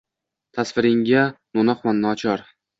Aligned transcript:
Tasviringga 0.59 1.27
no’noqman, 1.31 2.05
nochor… 2.09 2.47